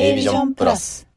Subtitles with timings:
[0.00, 1.08] A ビジョンプラス。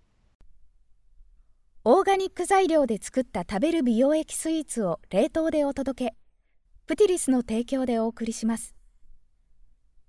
[1.84, 6.16] オーガニック材料で作った食べる美容液スイーツを冷凍でお届け。
[6.88, 8.74] プティリスの提供でお送りします。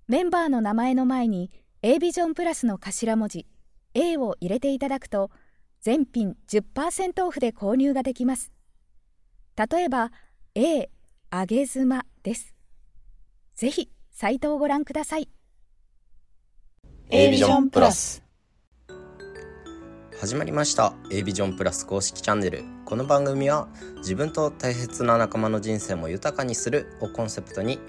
[0.07, 1.51] メンバーの名前の前に
[1.83, 3.45] A ビジョンプラスの頭文字
[3.93, 5.29] A を入れていただくと
[5.79, 8.51] 全品10%オフで購入ができます。
[9.55, 10.11] 例えば
[10.55, 10.89] A
[11.31, 12.55] 揚げ妻です。
[13.53, 15.29] ぜひサイトをご覧ください。
[17.11, 18.23] A ビジョンプラス
[20.19, 20.93] 始まりました。
[21.09, 22.63] A ビジョンプラス公式チャンネル。
[22.85, 27.79] この番組は自分と大切な仲間の人生も豊かにするをコンセプトに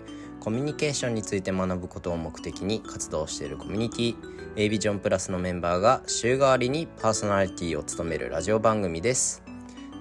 [0.41, 4.17] コミュニケーションについて学ぶことを目的に活動しているコミュニティ。
[4.57, 9.43] A ビジョンプラスのメンバーが週替わりにパーソナリティを務めるラジオ番組です。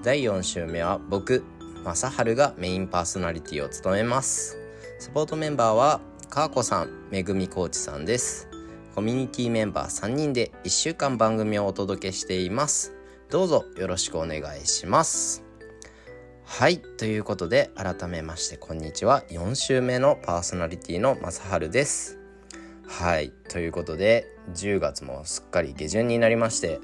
[0.02, 1.44] 第4週目は僕
[1.84, 4.58] 正春がメインパーソナリティを務めます。
[5.00, 8.53] サポートメンバーはかーこさんめぐみコーチさんです。
[8.94, 12.94] コミュニティメンバー3人で1週間番組をお届けしています。
[13.32, 15.44] どうぞよろしくお願いします。
[16.46, 19.24] はいということで改めましてこんにちは。
[19.30, 22.20] 4週目のパーソナリティの正春です。
[22.88, 26.80] はいということで10月もすっかり下旬になりまして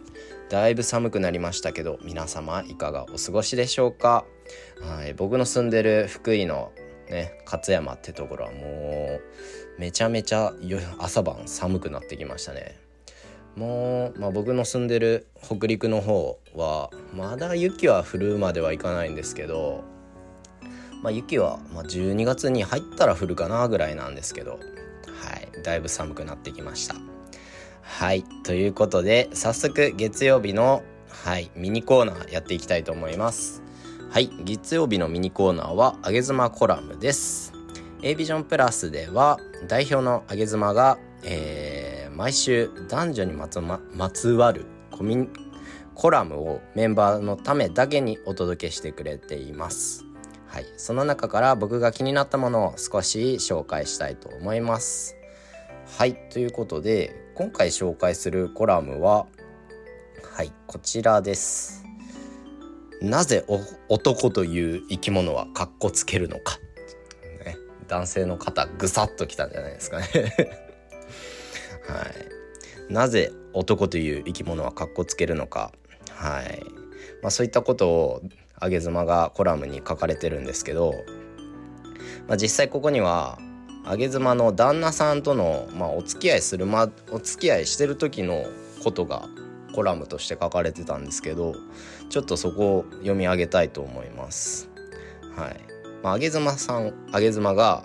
[0.49, 4.25] だいぶ寒くなりましたけど皆様いかがお過ごしでしょうか？
[4.81, 6.71] はい僕の住んでる福井の
[7.07, 9.21] ね勝山ってところはもう
[9.79, 10.53] めちゃめちゃ
[10.97, 12.77] 朝晩寒くなってきましたね。
[13.55, 19.85] もう、まあ、僕の住んでる北陸の方はまだ雪は降るまではいかないんですけど、
[21.01, 26.95] まあ、雪は、ま、12月に入ったら降るかなぐらいなんですけどはいだいぶ寒くなってきました。
[27.81, 33.63] はいということで早速月曜日のはいミニコーナーやっていきたいと思います。
[34.11, 37.58] はい月曜日のミニコーナーはあげ妻コラムです。
[38.01, 45.27] A ビジョンプラスでは代表のあげ妻が、えー、毎週男女にまつ,、ま、まつわるコミ
[45.95, 50.05] コラムをメンバーのためだけにお届けしてくれています。
[50.47, 55.17] はい、その中から僕が気になったものを少し紹介したいと思います。
[55.97, 56.15] はい。
[56.29, 59.27] ということで今回紹介するコラムは
[60.33, 60.53] はい。
[60.67, 61.83] こちらです。
[63.01, 63.45] なぜ
[63.89, 66.59] 男という生き物はかっこつけるのか、
[67.89, 70.05] 男性の方ぐさっときたんじゃないですかね。
[71.87, 72.05] は
[72.89, 72.93] い。
[72.93, 75.71] なぜ男という生き物はかっこつけるのか。
[76.11, 76.63] はい。
[77.21, 78.21] まあそういったことを
[78.59, 80.93] あげ妻がコラムに書かれてるんですけど、
[82.27, 83.39] まあ、実際ここには
[83.85, 88.45] あげ妻の旦那さんとの、まあ、お付き合いする、ま、お付き合いしてる時の
[88.83, 89.27] ことが
[89.73, 91.55] コラムとして書かれてたんですけど
[92.09, 94.69] ちょっとそこを読み上げたいと思います。
[95.35, 95.78] はい。
[96.03, 97.83] まあ、あげ妻さんあげ妻が、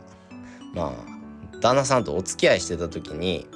[0.72, 3.46] まあ、旦那さんとお付き合いしてた時に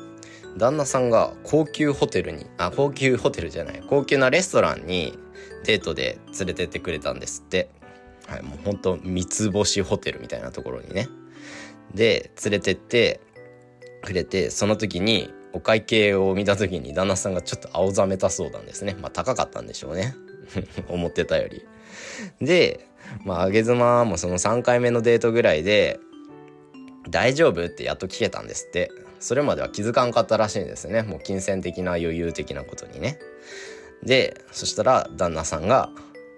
[0.56, 5.18] 旦那さんが高級ホテルにあ高級ホテルじゃない高級なレストランに
[5.64, 7.70] デートで連れてってくれたんですって。
[8.28, 11.08] はいもうほんと三つ星ホテルみたいなところにね。
[11.94, 13.20] で連れてって
[14.02, 18.96] くれてその時にお会計を見た時に旦那さんがちょっと青ざめたそうなんですね。
[19.00, 20.14] まあ高かったんでしょうね。
[20.88, 21.66] 思ってたより。
[22.40, 22.87] で
[23.24, 26.00] まあ上げ妻もその3回目のデートぐらいで
[27.08, 33.18] 「大丈夫?」ってやっと聞けたんですってそれまでは気づかんかったらしいんですねもう金銭的な余裕的なことにね
[34.02, 35.90] でそしたら旦那さんが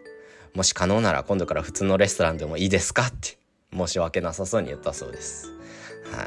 [0.55, 3.39] 「もし可能なら今度から普通のレストランでもいいですか?」って
[3.77, 5.49] 申し訳なさそうに言ったそうです
[6.13, 6.27] はい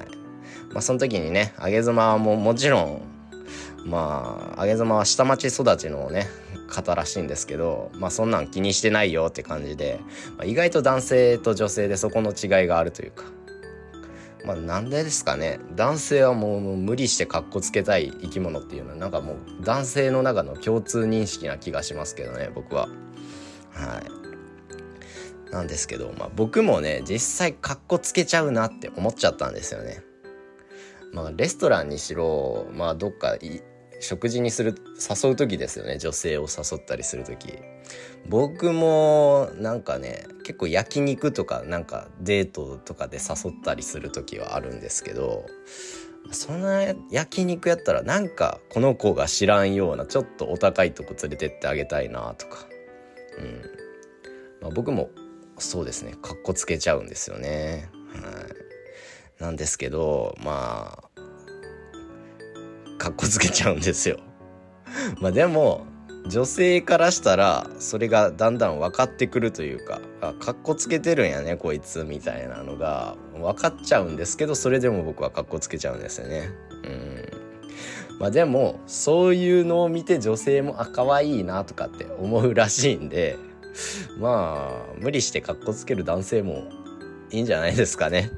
[0.74, 3.02] まあその時にね上げ妻はももちろん
[3.86, 6.28] まあ上げ妻は下町育ちのね
[6.74, 10.00] 方らしいんですけどまあそんなん気にしてないよって感じで、
[10.38, 13.24] まあ、意外と男性と女性でそこの違いがあるというか。
[14.46, 15.60] まあなんでですかね。
[15.74, 22.90] 男性はもう無理してかっこつけたい生き物っていうのはなんかもう男性の中の共通認識な気がしますけどね僕は。
[23.72, 25.52] はい。
[25.52, 30.04] なんですけど、まあ、僕もね実際かっこつけちゃうなって思っちゃったんですよね。
[31.14, 33.38] まあレストランにしろまあどっか
[34.04, 35.98] 食事にする誘う時ですよね。
[35.98, 37.58] 女性を誘ったりする時。
[38.30, 45.46] 僕もなんかね結構焼肉とかなんかデートとかで誘ったりする時はあるんですけど
[46.32, 52.66] そんな焼肉やったらなんかこの子が知らんようなちょっとお高いとこ連れてってあげたいなとか、
[53.38, 53.62] うん。
[54.62, 55.10] まあ、僕も
[55.58, 56.16] そうですね。
[56.22, 57.90] かっこつけちゃうんですよね。
[58.14, 58.48] は
[59.40, 59.44] い。
[59.44, 61.13] なんですけどまあ
[63.04, 64.18] かっこつけちゃうんですよ。
[65.20, 65.86] まあでも
[66.30, 76.50] 女性からしたらそれがだんだん分かってくるというかあかっこつけてるんやねこいつみたいなのが分かっちゃうんですけどそれでも僕はかっこつけちゃうんですよね。
[76.86, 83.38] うんまあでもそういうのを見て女性もあ可愛いなとかって思うらしいんで
[84.18, 86.70] まあ無理してかっこつける男性も
[87.32, 88.32] いいんじゃないですかね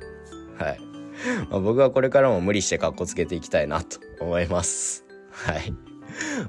[0.57, 0.79] はい、
[1.49, 5.05] ま、僕はこれからも無理してかっこつけていきたいなと思います。
[5.31, 5.73] はい。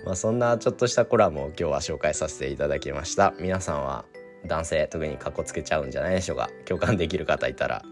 [0.04, 3.34] まあそんなちょっとしたコラムを今日は紹介させていただきました。
[3.38, 4.04] 皆さんは
[4.46, 6.50] 男性特にかっこつけちゃうんじゃないでしょうか。
[6.64, 7.82] 共感できる方いたら、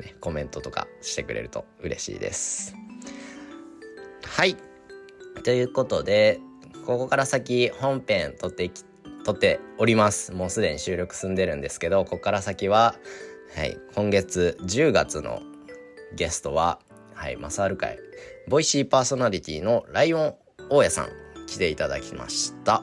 [0.00, 2.74] ね、コメントとかしてくれると嬉しいです。
[4.24, 4.56] はい。
[5.42, 6.40] ということで
[6.84, 8.70] ここから先本編撮って
[9.24, 10.32] 撮っております。
[10.32, 12.94] もうすでに収録済んでるんですけどここから先は、
[13.54, 15.42] はい、今月10月の
[16.14, 16.80] ゲストは、
[17.14, 17.98] はい、マサール会。
[18.48, 20.34] ボイシーパーソナリティのライオン
[20.70, 21.08] 大家さん
[21.46, 22.82] 来ていただきました。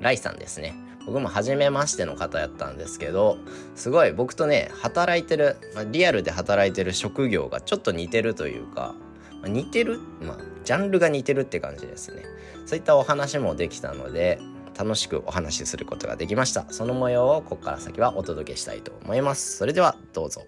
[0.00, 0.74] ライさんですね。
[1.06, 3.38] 僕も初めましての方やったんですけど
[3.74, 8.94] すごい僕とね働いてる、まあ、リアルで働いてる職業がちょっと似てるというか、
[9.40, 9.98] まあ、似てる？
[10.20, 12.22] まあジャンルが似てるって感じですね。
[12.66, 14.38] そういったお話もできたので
[14.78, 16.66] 楽しくお話しすることができました。
[16.70, 19.56] その模様をここから先はお届けしたいと思います。
[19.56, 20.42] それではどうぞ。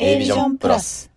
[0.00, 1.10] A ビジョンプラス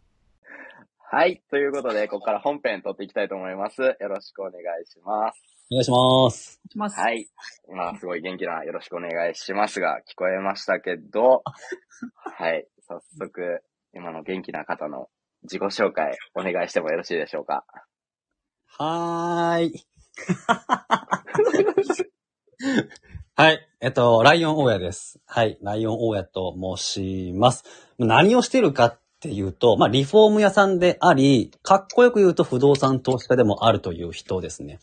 [1.12, 1.44] はい。
[1.51, 3.81] ということで、ここから本編撮っていきたいと思います。
[3.81, 5.42] よろしくお願いします。
[5.69, 6.60] お願いします。
[6.72, 7.00] します。
[7.00, 7.28] はい。
[7.69, 11.44] 今、すごい元気なよろしくお願いしますが、聞こえましたけど、
[12.16, 12.66] はい。
[12.88, 13.62] 早速、
[13.94, 15.10] 今の元気な方の
[15.44, 17.63] 自己紹介、お願いしてもよろしいでしょうか？
[18.80, 19.86] はーい。
[23.36, 23.68] はい。
[23.83, 25.19] えっと、ライオン大家です。
[25.25, 25.57] はい。
[25.63, 27.63] ライオン大家と申します。
[27.98, 34.78] 何をしてるかっていうと、まあ、リフォーム屋さんであり、かっこよく言うと不動産投資家でもあるという人ですね。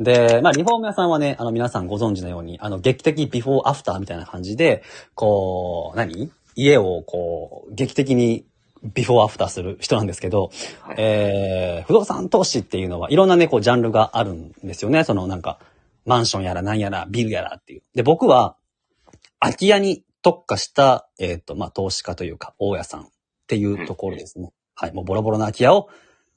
[0.00, 4.82] で、まあ、リフォーム屋さんはね、あの、皆さんご存知のように、あの、劇的ビフォーアフターみたいな感じで、
[5.14, 6.32] こう、何？
[6.56, 8.44] 家をこう、劇的に
[8.82, 10.50] ビフォーアフターする人なんですけど、
[10.80, 15.04] はいえー、不動産投資っていうのはいろんなね、こう、ジャンルがあるんですよね。
[15.04, 15.60] そのなんか、
[16.04, 17.82] マンションやら何やら、ビルやらっていう。
[17.94, 18.56] で、僕は、
[19.38, 23.06] 空き家に特化した、えっ、と、まあ、投資家というか、大家さんっ
[23.46, 24.52] ていうところですね。
[24.74, 25.88] はい、もうボロボロな空き家を、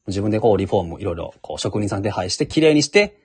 [0.07, 3.18] 自分でこう、リフォーム、いろいろ、こう、職人さん手配して、綺麗にして、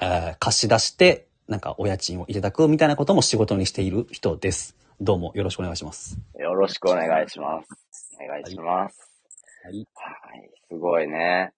[0.00, 4.76] えー、貸し出して、なんか、お家賃をいただくみたいなことも仕事にしている人です。
[5.00, 6.18] どうもよろしくお願いします。
[6.38, 8.16] よろしくお願いします。
[8.20, 8.98] お願いします。
[9.64, 9.86] はい。
[9.94, 10.50] はい。
[10.68, 11.52] すごいね。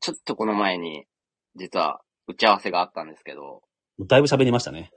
[0.00, 1.06] ちょっとこの前に、
[1.56, 3.62] 実は、打ち合わせがあったんですけど、
[4.06, 4.90] だいぶ喋りましたね。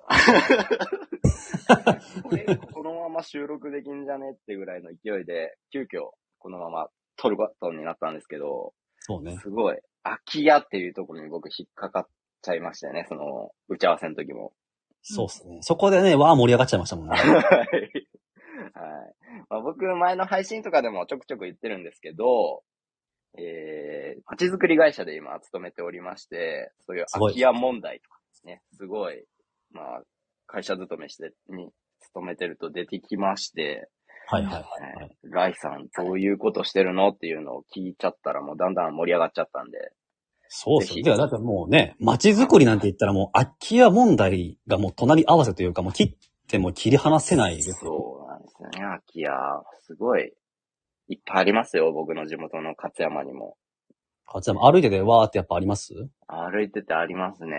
[2.23, 6.87] これ、このまま収録できんじゃねってぐらいの勢いで、急遽、このまま
[7.17, 9.37] 撮ることになったんですけど、そうね。
[9.41, 12.07] すごい、空き家っていうところに僕引っかかっ
[12.41, 14.53] ちゃいましたよね、その、打ち合わせの時も。
[15.01, 15.57] そうですね。
[15.61, 17.15] そこでね、わー盛り上がっちゃいましたもんね。
[17.17, 17.27] はい。
[17.33, 17.43] はい。
[19.49, 22.63] まあ、僕、前の配信とかでもちょくちょく言ってるんですけど、
[23.37, 29.23] えー、街づくり会社で今勤めておりまして、そういう空き家問題とかですね、すごい、
[29.71, 30.01] まあ、
[30.45, 33.89] 会社勤めして、に勤めてると出てきまして、
[34.27, 34.63] はいはいはい、
[34.95, 35.17] はい。
[35.23, 39.91] ライさんどういうことしてるのっていうのを聞いちゃったらもうだんだん盛り上がっちゃったんで、
[40.47, 40.95] そうですよ。
[40.95, 46.15] ぜひでは、だってもうね、街づくりなんて言ったらもう空き家問題がもう隣り合わせというか、もう切っ
[46.47, 47.75] ても切り離せないですよ。
[47.81, 49.29] そうなんですよね、空き家。
[49.81, 50.31] すごい、
[51.07, 53.57] いっぱいありますよ、僕の地元の勝山にも。
[54.25, 55.93] あ、じゃあ歩いててわーってやっぱあります？
[56.27, 57.51] 歩いててありますね。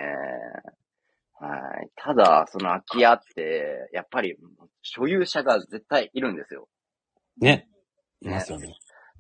[1.35, 1.49] は
[1.83, 1.91] い。
[1.97, 4.37] ただ、その空き家って、やっぱり、
[4.83, 6.69] 所有者が絶対いるんですよ。
[7.41, 7.69] ね。
[8.21, 8.69] いますよね。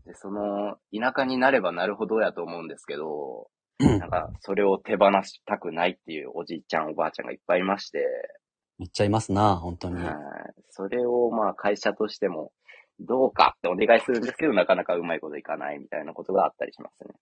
[0.06, 3.48] で、その、田舎になればなるほどやと思うんですけど、
[3.80, 8.06] うんなんか、それを手放したくないっていうおじいちゃん、おばあちゃんがいっぱいいまして、
[8.78, 9.96] めっちゃいますな、本当に。
[9.96, 10.14] はい。
[10.70, 12.52] それを、まあ、会社としても、
[13.00, 17.14] どうかってお願いするんですけど、なかなかうまいこといかないみたいなことがあったりしますね。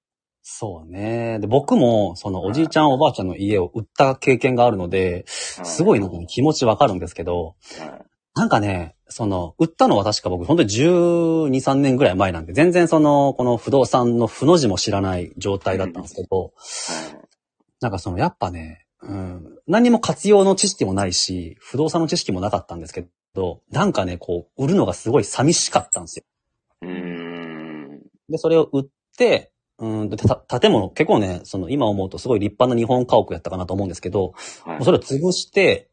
[0.43, 1.39] そうね。
[1.41, 16.53] で、僕も、そのおじいちゃんおばあちゃんの家を売った経験があるので、すごいなんかね気持ちわかるんですけど、はいなんかね、その、売ったのは確か僕、本当に12、3年ぐらい前なんで、全然その、この不動産の不の字も知らない状態だったんですけど、はい。
[17.83, 26.25] なんかその、やっぱね、うん、何にも活用の知識もないし、不動産の知識もなかったんですけど、なんかね、こう、売るのがすごい寂しかったんですよ。
[26.83, 28.01] うーん。
[28.29, 28.85] で、それを売っ
[29.17, 34.35] て、うん、でた建物、結構ね、その、今思うとすごい立派な日本家屋やったかなと思うんですけど、
[34.65, 35.89] はいもうそれを潰して、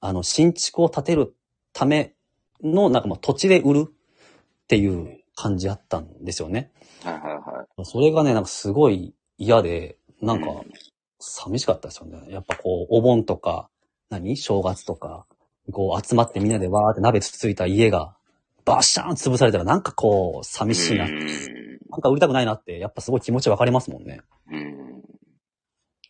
[0.00, 1.34] あの、新築を建てる
[1.72, 2.14] ため
[2.62, 6.70] の、なんかもう土地で売るっていう感じあったんですよね。
[7.02, 7.84] はいはいはい。
[7.84, 10.72] それがね、なんかすごい嫌で、なんかうん、
[11.18, 12.30] 寂しかったですよね。
[12.30, 13.68] やっぱこう、お盆とか、
[14.08, 14.36] 何？
[14.36, 15.26] 正月とか、
[15.72, 18.16] こう集まってみんなでわーって鍋つついた家が、
[18.64, 21.04] バッシャーン潰されたらなんかこう、寂しいな。
[21.06, 24.20] うなんか売りたくないなって、やっぱすごい気持ちわかりますもんね。
[24.50, 24.86] うん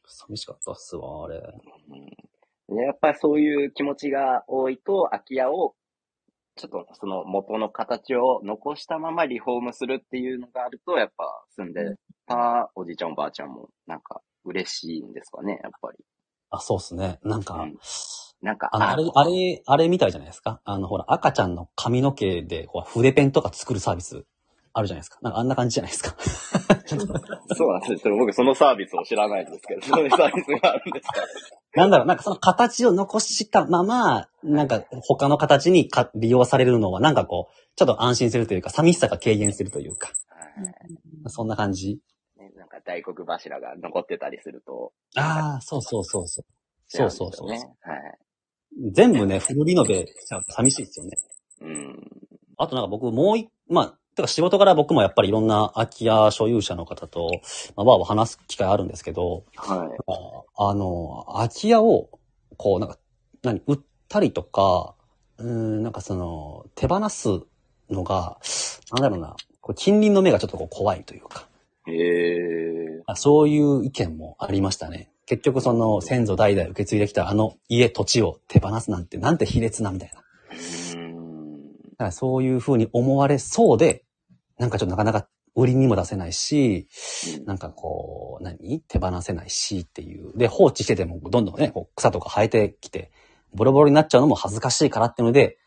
[0.08, 1.40] 寂しかったっすわ、あれ。
[2.68, 5.74] でやっぱりそういう気持ちが多いと、空き家を、
[6.56, 11.96] ちょっとその元の形を残したままリフォームするっていうのがあると、やっぱ住んで
[12.26, 15.98] たおじいちゃんおばあちゃんもなんか嬉しいんですかね、やっぱり。
[16.50, 17.18] あ、そうっすね。
[17.22, 17.76] なんか、うん
[18.42, 20.60] なんか、あの、あれ、あれ、あれみたいじゃないですか。
[20.64, 24.24] あの、ほら、赤ちゃんの髪の毛で、こう、筆ペンとか作るサービス、
[24.72, 25.18] あるじゃないですか。
[25.22, 26.14] なんかあんな感じじゃないですか。
[27.56, 28.16] そうなんですよ。
[28.16, 31.22] 僕そのサービスを知らないんですけど、そういうサービスがあるんですか
[31.74, 40.12] なんだろう、なんかその形を残したまま、なんか他の形にか利用されるのは、なんかこう、ちょっと安心するというか、寂しさが軽減するというか、
[41.28, 41.98] そんな感じ。
[42.38, 44.92] ねなんか大黒柱が残ってたりすると。
[45.16, 46.44] ああ、そうそうそうそう。
[46.88, 47.50] そうそうそう。
[47.50, 47.58] ね。
[47.80, 48.18] はい。
[48.92, 51.16] 全部ね、フルリノベしちゃうと寂しいですよね。
[51.60, 51.96] うん。
[52.58, 57.30] あとなんか僕もう一、まあ、てか仕事から僕もやっぱりいろんな空き家所有者の方と、
[57.76, 60.12] まあ、わーわー話す機会あるんですけど、はい。
[60.56, 62.08] あの、空き家を、
[62.56, 62.98] こう、なんか、
[63.42, 63.78] 何、売っ
[64.08, 64.94] たりとか、
[65.38, 67.28] うーん、なんかその、手放す
[67.90, 68.38] のが、
[68.92, 71.48] なんだろうな、こう近隣の目がちょっとこう怖いというか、
[71.86, 73.02] へえ。
[73.06, 75.10] あそういう意見もありましたね。
[75.26, 80.22] 結局その、先祖代々受け継いできたあの家、土地を手放すなんて、なんて卑劣な、みたいな。
[80.94, 81.72] うん。
[81.82, 84.04] だからそういう風に思われそうで、
[84.58, 86.88] なんかちょっとなかなか売りにも出せないし、
[87.44, 88.80] なんかこう、何？
[88.88, 90.36] 手放せないしっていう。
[90.36, 93.10] で、放置しててもどんどんね、こう草とか生えてきて、
[93.54, 95.58] ボロボロになっちゃうのも恥ずかしいからっていうので、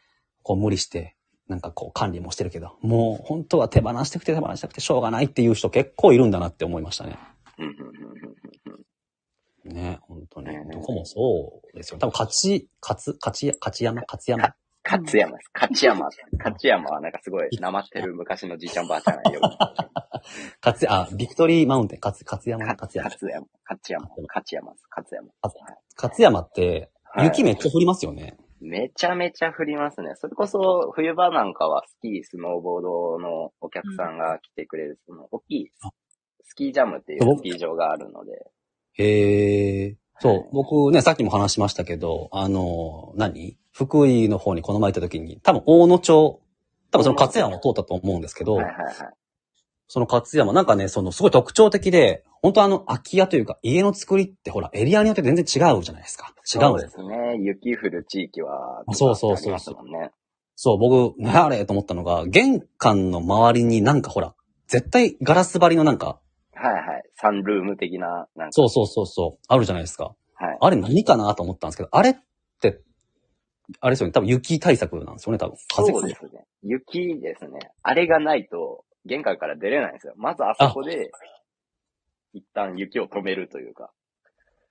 [0.42, 1.16] こう無理して、
[1.48, 7.18] なんかこう管理もしてるけど、もう本当は手放したくて手放したくてしょうがないっていう人結構いるんだなって思いましたね。
[9.66, 10.66] うんうんうんうんね、本当にね。
[10.72, 12.00] どこもそうですよ。
[12.00, 14.56] 多分勝ち、勝つ、勝ち、勝ち山、勝山。
[14.84, 15.52] 勝山です。
[15.54, 16.10] 勝山。
[16.38, 19.42] 勝山はなんかすごいなまってる昔のじいちゃんばあちゃんがよ。
[20.64, 23.30] 勝あ、ビクトリーマウンテン、勝勝山、勝勝山。
[23.30, 23.48] 山。
[23.66, 24.10] 勝山。
[24.28, 24.88] 勝山です。
[24.90, 25.30] 勝山。
[25.96, 28.38] 勝山って、はい雪めっちゃ降りますよね。
[28.62, 30.12] めちゃめちゃ降りますね。
[30.16, 35.72] それこそ冬場なんかはスキー、スノーボードのお客さんが来てくれる、その大きい
[36.44, 38.32] スキージャムっていうスキー場があるので。
[39.04, 39.98] へえ。
[40.20, 43.58] そうはい、僕ね、さっきも話しましたけど、あの、何？
[43.72, 46.42] 福井の方にこの前行った時に、多分大野町、
[46.92, 48.96] 多分その勝山を通ったと思うんですけど、はいはいはい。
[49.88, 56.34] その勝山、なんかね、そのすごい特徴的で、本当あの、空き家というか、家の作りってほら、エリアによって全然違うじゃないですか。
[56.54, 56.84] 違うんそうで。
[56.86, 57.38] ですすね。
[57.40, 59.76] 雪降る地域は、そうそうそうそう。
[60.56, 64.36] そう、僕、ねあれと思ったのが、玄関の周りになんかほら、
[64.68, 66.20] 絶対ガラス張りのなんか、
[66.62, 67.04] はいはい。
[67.16, 68.52] サンルーム的な、なんか。
[68.52, 70.16] そうそうそうそう、あるじゃないですか。
[70.36, 70.58] はい。
[70.60, 72.16] あれ何かなと思ったんですけど、あれっ
[72.60, 72.82] て、
[73.80, 75.56] あれですよね、多分雪対策なんですよね、多分。
[75.74, 76.46] 風そうですね。
[76.62, 77.72] 雪ですね。
[77.82, 80.14] あれがないと、玄関から出れないんですよ。
[80.18, 81.12] まずあそこで、
[82.34, 83.92] 一旦雪を止めるというか。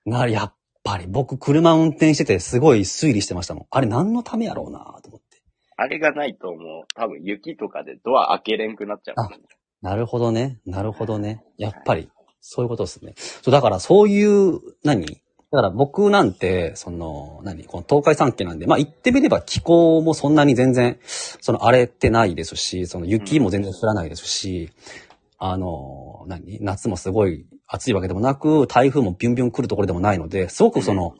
[0.05, 3.65] な、やっぱり僕車運転しててすごい推理してましたもん。
[3.71, 5.41] あれ何のためやろうなと思って。
[5.75, 9.39] あれがないともう、多分雪とかでドア開けれんくなっちゃう、ね。
[9.81, 10.59] なるほどね。
[10.65, 11.43] なるほどね。
[11.57, 12.09] やっぱり、
[12.41, 13.13] そういうことですね。
[13.17, 15.05] そう、だからそういう、何？
[15.51, 17.63] だから僕なんて、その、何？
[17.63, 24.69] この東海三家なんで、まあ言ってみれば気候もそんなに全然、その荒れてないですし、その雪も全然降らないですし、
[25.37, 26.59] あの、何？
[26.61, 31.15] 夏もすごい暑いわけでもなく、台風もビュンビュン来るところでもないので、すごくその、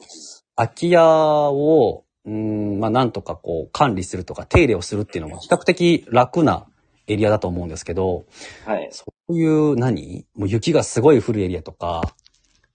[0.54, 6.66] 空き家を、うーん、まあなんとかこう管理するとか手入れをするっていうのは比較的楽な
[7.12, 8.24] エリアだと思うんですけど、
[8.64, 8.88] はい。
[8.92, 10.26] そういう何？
[10.34, 12.02] もう雪がすごい降るエリアとか、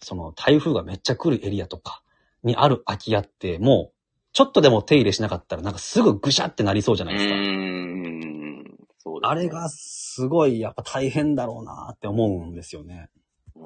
[0.02, 2.02] その台風がめっちゃ来るエリアとか
[2.44, 3.96] にある空き家って、もう、
[4.34, 7.36] ちょっとでも手入れしなかったらなんかすぐぐしゃってなりそうじゃうないですか。
[7.36, 8.78] ーん。
[8.98, 9.30] そうですね。
[9.30, 13.10] あれがすごいやっぱ大変だろうなって思うんですよね。
[13.56, 13.66] う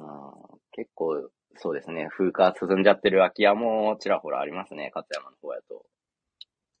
[0.72, 2.08] 結構、そうですね。
[2.16, 4.92] 風化進んじゃってる空き家もちらほらありますね。
[4.94, 5.84] 勝山の方やと。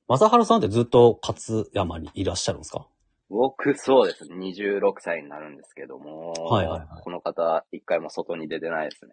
[0.06, 2.86] 正治さんってずっと勝山にいらっしゃるんですか？
[3.30, 4.24] 僕、そうです。
[4.24, 6.32] 26歳になるんですけども。
[6.32, 9.12] はいはいはいこの方、一回も外に出てないですね。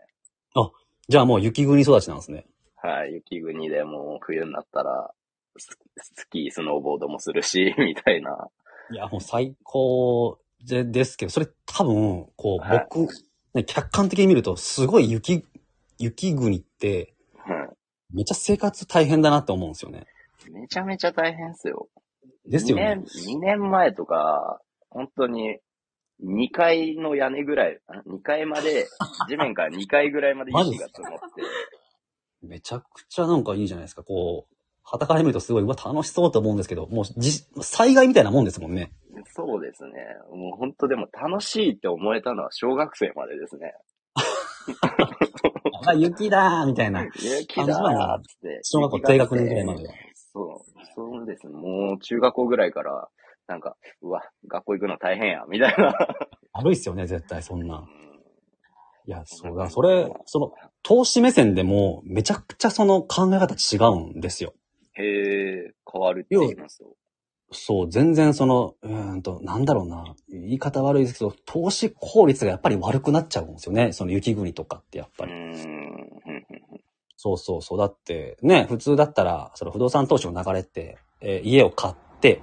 [1.09, 2.45] じゃあもう雪国育ちなんですね。
[2.75, 3.13] はい。
[3.13, 5.11] 雪国でもう冬になったら、
[5.55, 5.77] ス
[6.15, 8.49] スキー、スノーボードもするし、 みたいな。
[8.91, 13.07] いや、もう最高でですけど、それ多分、こう、はい僕、
[13.53, 15.45] ね、客観的に見ると、すごい雪、
[15.97, 17.73] 雪国って、は
[18.13, 20.07] めっちゃ生活大変だなって思うんですよね。
[20.45, 20.51] い。
[20.51, 21.87] めちゃめちゃ大変っすよ。
[22.47, 22.83] ですよね。
[22.83, 25.59] 2年、2年前とか、本当に、
[26.23, 28.87] 2階の屋根ぐらい、2階まで、
[29.29, 31.41] 地面から2階ぐらいまで雪が積もって、
[32.41, 34.03] めちゃくちゃなんかいいじゃないですか。
[34.03, 38.91] こう、旗から見るとすごい、うわ、楽しそうと思うんですけど、もうじ、災害みたいなもんですもんね。
[39.33, 39.91] そうですね。
[40.31, 43.73] もう本当でも楽しいって思えたのは小学生までですね。
[45.85, 47.03] あ、雪だーみたいな。
[47.19, 48.59] 雪だーって。
[48.63, 49.93] 小学校低学年ぐらいまでは。
[50.33, 50.66] そう。
[50.95, 51.53] そうですね。
[51.53, 53.09] もう中学校ぐらいから、
[53.47, 55.95] なんか、うわ、学校行くの大変や、みたいな。
[56.53, 57.81] 悪いっすよね、絶対そんなう。
[57.83, 57.87] ん
[59.05, 60.51] いや、そうだ、それ、その、
[60.83, 64.53] 投資目線でも、めちゃくちゃその考え方違うんですよ。
[64.93, 66.95] へえ、変わるって言いますと。
[67.51, 70.03] そう、全然その、うーんと、なんだろうな。
[70.29, 73.93] 言い方悪いですけど、投資効率がやっぱり悪くなっちゃうんですよね。
[73.93, 75.31] その雪国とかってやっぱり。
[75.31, 75.35] ん。
[75.35, 75.96] ふんふんふん
[77.17, 77.77] そうそうそう。
[77.79, 82.41] だって、ね、普通だったら、その不動産投資の流れって、えー家を買って、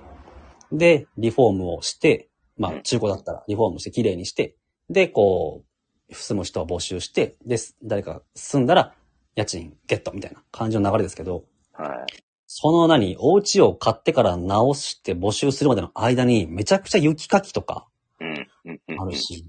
[0.73, 2.29] で、リフォームをして、
[2.59, 4.57] まあ、うん中古だったらリフォームして綺麗にして、
[4.91, 5.63] で、こ
[6.11, 8.95] う、住む人は募集して、で、誰か住んだら、
[9.37, 12.25] 家賃ゲットみたいな感じの流れですけど、はい。
[12.47, 17.87] その何、お家を買ってから直して募集するまでの間に、めちゃくちゃ雪かきとか
[18.99, 19.45] あるし、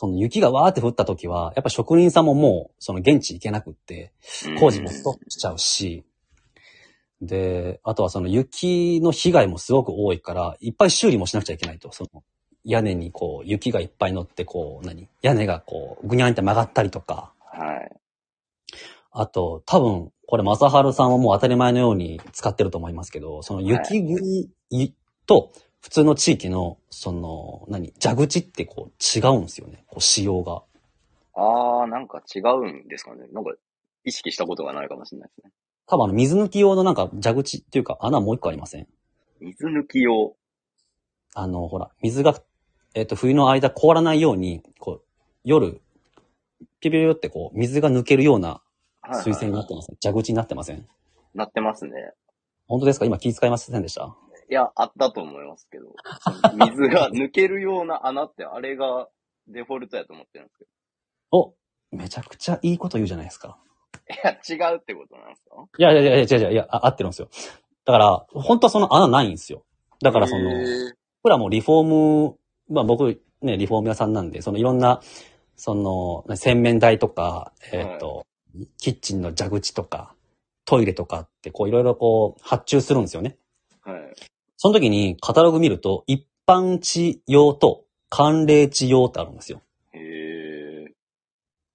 [0.00, 4.14] その雪がわーって降った時は、やっぱ職人さんももう、その現地行けなくって、
[4.58, 6.04] 工事もストップしちゃうし、
[7.20, 11.92] で、あとはその雪の被害もすごく多いから、いっぱい修理もしなくちゃいけないと。
[11.92, 12.24] その
[12.64, 15.06] 屋根にこう雪がいっぱい乗ってこう、何？
[15.20, 17.92] 屋根がこうぐにゃんって曲がったりとか、はい。
[19.12, 24.48] あと多分これ正春さんはもう当たり前のように使ってると思いますけど、その雪国
[25.26, 29.84] と普通の地域のその何蛇口ってこう違うんですよね。
[29.86, 30.62] こう仕様が。
[31.34, 33.26] あー、なんか違うんですかね。
[33.32, 33.52] なんか、
[34.04, 35.52] 意識したことがないかもしれないですね。
[35.86, 38.86] 多分あの水抜き用のなんか蛇口っていうか穴もう一個ありません？
[39.40, 40.34] 水抜き用？
[41.34, 42.34] あの、ほら、水が、
[42.94, 45.02] えっ、と、冬の間凍らないように、こう、
[45.44, 45.80] 夜、
[46.80, 48.62] ピュピュピュってこう、水が抜けるような
[49.22, 50.86] 水栓になってません、蛇口になってません？
[51.34, 51.92] なってますね。
[52.66, 53.06] 本当ですか？
[53.06, 54.14] 今気遣いませんでした？
[54.50, 55.94] いや、あったと思いますけど。
[56.66, 59.08] 水が抜けるような穴って、あれが
[59.46, 60.64] デフォルトやと思ってるんですけ
[61.30, 61.54] お
[61.92, 63.58] めちゃくちゃいいこと言うじゃないですか。
[64.08, 64.14] ど。
[64.14, 67.28] いや、違うってことなんですかいやいやいやいや、いや、あ合ってるんですよ。
[67.84, 69.64] だから、本当はその穴ないんですよ。
[70.02, 70.50] だからその、
[71.22, 75.00] 僕らもリフォーム、まあ僕ね、リフォーム屋さんなんで、そのいろんな、
[75.56, 78.26] その、洗面台とか、えっ、と、
[78.78, 80.14] キッチンの蛇口とか、
[80.64, 83.36] トイレとかって、こういろいろこう発注するんですよね。
[83.82, 84.14] はい。
[84.62, 89.62] その時にカタログ見ると、一般地用と寒冷地用ってあるんですよ。
[89.94, 90.92] へえ。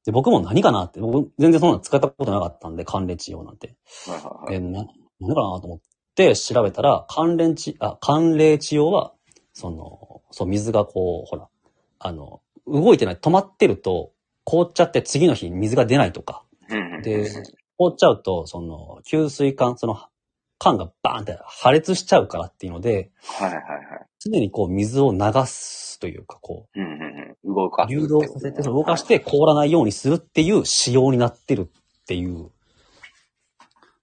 [0.06, 3.76] で、僕も何かなって、僕全然そんなの使ったことなかったんで、寒冷地用なんて。
[4.06, 4.86] はいはいで、な、
[5.20, 5.80] 何かなと思っ
[6.14, 9.14] て調べたら、寒冷地、あ、寒冷地用は、
[9.54, 11.48] その、そう、水がこう、ほら、
[11.98, 14.12] あの、動いてない、止まってると、
[14.44, 16.44] 凍っちゃって次の日水が出ないとか。
[16.70, 17.02] はい。
[17.02, 17.32] で、
[17.80, 19.98] 凍っちゃうと、その、給水管、その、
[20.58, 24.06] 管がバーンって破裂しちゃうからっていうので、はいはいはい。
[24.20, 27.56] 常にこう水を流すというか、こうんうんうん。
[27.56, 27.94] 動かう、す。
[27.94, 31.70] 流動させて、動かして凍らないようにするっていう仕様になってる
[32.02, 32.50] っていう。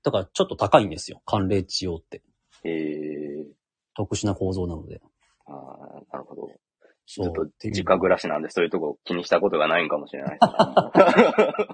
[0.05, 1.23] だからちょっと高いんですよ。
[1.25, 2.23] 寒冷地用って。
[2.65, 3.47] へえ。
[3.95, 5.01] 特殊な構造なので。
[5.47, 5.57] ああ、
[6.13, 6.49] なるほど。
[7.07, 7.27] そう。
[7.27, 10.39] ちょっと実家暮らしなんでそういうとこ気にしたことがないんかもしれない。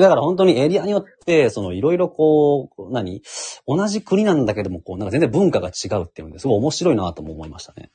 [0.00, 3.22] だから本当にエリアによって、そのいろいろこう、何？
[3.66, 7.90] 同じ国なんだけども、こう、なんか全然文化が違うっていうので、すごい面白いなとも思いましたね。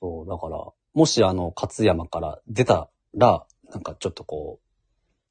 [0.00, 0.58] そう、だから、
[0.94, 4.60] もしあの、勝山から出たら、なんかちょっとこ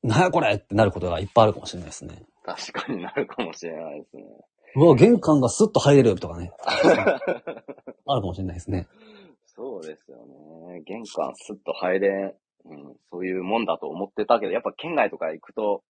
[0.03, 2.23] う、なんやこれってなることがいっぱいあるかもしれないですね。
[2.43, 4.23] 確かになるかもしれないですね。
[4.75, 6.51] うわ、玄関がスッと入れるとかね。
[6.65, 8.87] あるかもしれないですね。
[9.45, 10.17] そうですよ
[10.69, 10.81] ね。
[10.85, 12.33] 玄関スッと入れん、
[12.65, 15.83] うん、そういうもんだと思ってたけど、やっぱ県外とか行くと、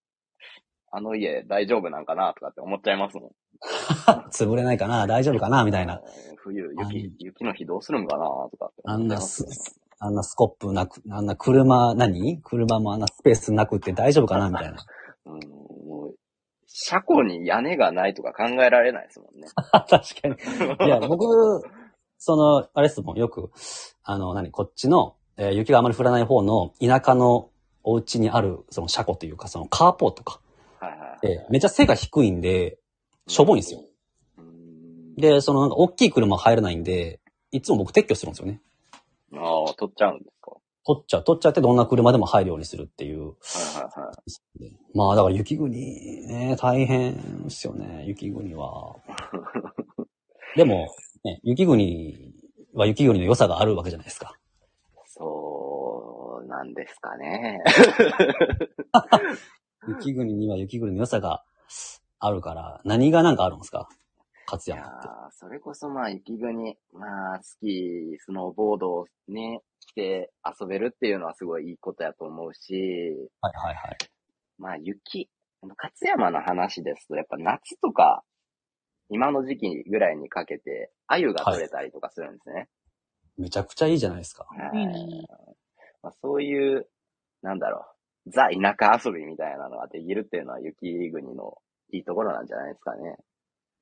[0.93, 3.31] あの家大丈夫なんかなとかって思っちゃいますもん。
[4.31, 6.01] 潰れないかな大丈夫かなみたいな。
[6.03, 6.35] えー。
[6.37, 12.41] 冬、雪、雪の日どうするんかなとかってあんな思っちゃいますねす、あんなスコップなく、あんな車、何？
[12.41, 14.77] 車もあんなスペースなくって大丈夫かなみたいな。
[15.25, 15.39] うん、
[15.87, 16.15] もう、
[16.65, 19.47] 車庫に屋根がないとか考えられないですもんね。
[19.71, 20.87] 確かに。
[20.87, 21.25] いや、僕、
[22.17, 23.51] その、あれですもん、よく、
[24.03, 27.49] あの、何、こっちの、えー雪があまり降らない方の田舎の
[27.83, 30.39] お家にある、その車庫というか、そのカーポートか。
[30.79, 31.19] はいはい。
[31.23, 32.77] えーめっちゃ背が低いんで、
[33.27, 33.81] しょぼいんですよ。
[34.37, 37.19] うんで、そのなんか大きい車入れないんで、
[37.51, 38.61] いつも僕撤去するんですよね。
[39.33, 40.51] ああ、取っちゃうんですか？
[40.83, 43.19] 取っちゃう、取っちゃってどんな車でも入るようにするっていう。
[43.19, 43.29] はい
[43.75, 44.73] はいはい。
[44.95, 48.95] まあだから雪国ね、大変ですよね、雪国は。
[50.55, 50.87] でも、
[51.23, 52.33] ね、雪国
[52.73, 54.35] は雪国の良さがあるわけじゃないですか。
[55.21, 57.61] そう、なんですかね。
[59.87, 61.43] 雪国には雪国の良さが
[62.19, 63.87] あるから、何がなんかあるんですか？
[64.51, 65.07] 勝山って。
[65.07, 72.73] ーそれこそまあ雪国、まあスキー、スノーボードをね、着て遊べるっていうのはすごいいいことやと思うし、
[73.41, 73.97] はいはいはい。
[74.57, 75.29] まあ雪、
[75.61, 78.23] 勝山の話ですと、やっぱ夏とか、
[79.09, 82.67] 今の時期ぐらいにかけて、鮎が取れたりとかするんですね。
[83.37, 84.45] めちゃくちゃいいじゃないですか。
[84.49, 85.25] はいいいね
[86.03, 86.87] まあ、そういう、
[87.41, 87.85] なんだろ
[88.25, 91.57] う、ザ田舎遊びみたいなのができるっていうのは雪国の
[91.93, 93.17] いいところなんじゃないですかね。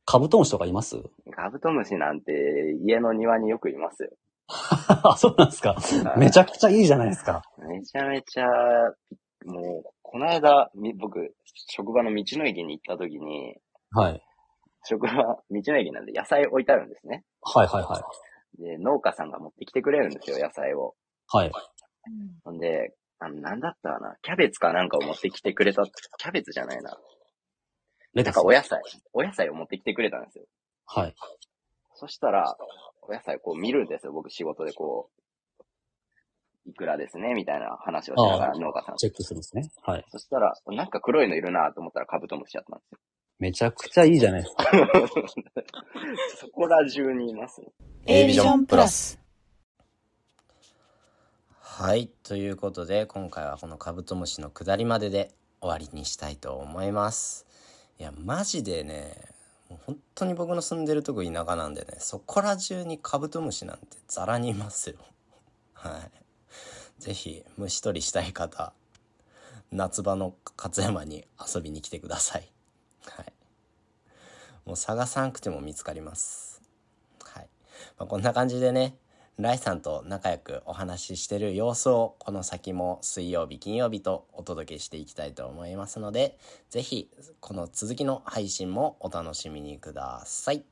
[0.06, 0.98] カブトムシとかいます？
[1.32, 4.10] カブトムシなんて家の庭によくいますよ。
[4.48, 5.74] あ、そうなんですか。
[5.74, 7.44] はいめちゃくちゃいいじゃないですか。
[7.58, 8.48] めちゃめちゃ、
[9.46, 11.36] もう、この間、み僕、
[11.68, 13.56] 職場の道の駅に行った時に、
[13.92, 14.24] はい。
[14.84, 17.24] 職場、道の駅なんで野菜置いてあるんですね。
[17.44, 18.04] はいはいはい。
[18.58, 20.96] で、農家さんが持ってきてくれるんですよ、野菜を。
[21.28, 21.52] はい。
[22.44, 26.98] ほんで、あの、なんだったかなキャベツかなんかを持ってきてくれた、キャベツじゃないな。
[28.14, 28.82] なんかお野菜、
[29.14, 30.46] お野菜を持ってきてくれたんですよ。
[30.86, 31.16] はい。
[31.96, 32.58] そしたら、
[33.02, 35.20] お野菜こう見るんですよ、僕仕事でこう。
[36.66, 38.98] いくらですね、みたいな話をしながら農家さん。
[38.98, 39.70] チェックするんですね。
[39.84, 40.06] はい。
[40.10, 43.00] そしたら、なんか黒いのいるなと思ったらカブトムシやったんですよ。
[43.40, 44.66] めちゃくちゃいいじゃないですか。
[46.38, 47.62] そこら中にいます。
[48.06, 49.20] A ビジョンプラス。
[51.62, 57.46] はいということで今回はこのカブトムシの下りまでで終わりにしたいと思います。
[57.98, 59.16] いやマジでね
[59.70, 64.98] もう本当に僕の住んでるとこ田舎なんでねそこら中にカブトムシなんてザラにいますよ。
[65.74, 66.20] はい。
[67.00, 68.74] ぜひ虫取りしたい方
[69.72, 72.52] 夏場の勝山に遊びに来てください
[73.16, 73.34] はい。
[74.66, 76.62] もう探さなくても見つかります。
[77.24, 77.48] はい、
[77.98, 78.96] まあ、こんな感じでね
[79.40, 86.38] ライさんと仲良くお話ししてる様子をこの先も水曜日金曜日とお届けしていきたいと思いますので
[86.70, 90.64] ぜひこの続きの配信もお楽しみにください。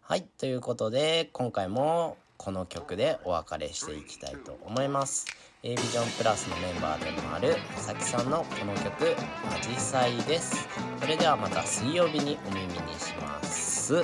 [0.00, 0.22] はい。
[0.38, 5.26] ということで今回もこの曲でお別れしていきたいと思います。
[5.64, 9.16] A ビジョンプラスのメンバーでもある佐々木さんのこの曲
[9.52, 10.68] 「アジサイ」です。
[11.00, 13.96] それではまた水曜日にお耳にします。
[13.96, 13.98] お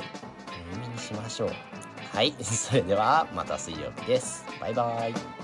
[0.72, 1.50] 耳にしましょう。
[2.12, 4.44] はい、 それではまた水曜日です。
[4.60, 5.43] バイバイ。